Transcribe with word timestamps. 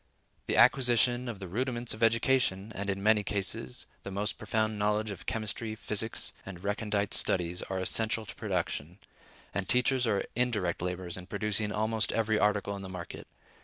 The 0.47 0.57
acquisition 0.57 1.29
of 1.29 1.37
the 1.37 1.47
rudiments 1.47 1.93
of 1.93 2.01
education, 2.01 2.71
and, 2.73 2.89
in 2.89 3.03
many 3.03 3.21
cases, 3.21 3.85
the 4.01 4.09
most 4.09 4.39
profound 4.39 4.79
knowledge 4.79 5.11
of 5.11 5.27
chemistry, 5.27 5.75
physics 5.75 6.33
and 6.43 6.63
recondite 6.63 7.13
studies, 7.13 7.61
are 7.61 7.77
essential 7.77 8.25
to 8.25 8.33
production; 8.33 8.97
and 9.53 9.69
teachers 9.69 10.07
are 10.07 10.25
indirect 10.35 10.81
laborers 10.81 11.17
in 11.17 11.27
producing 11.27 11.71
almost 11.71 12.11
every 12.13 12.39
article 12.39 12.75
in 12.75 12.81
the 12.81 12.89
market. 12.89 13.27